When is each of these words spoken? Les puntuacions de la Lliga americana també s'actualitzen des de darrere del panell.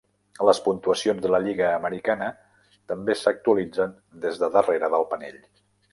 Les 0.47 0.59
puntuacions 0.67 1.19
de 1.25 1.31
la 1.33 1.41
Lliga 1.43 1.67
americana 1.73 2.29
també 2.93 3.17
s'actualitzen 3.21 3.95
des 4.25 4.41
de 4.45 4.51
darrere 4.57 4.91
del 4.97 5.07
panell. 5.13 5.39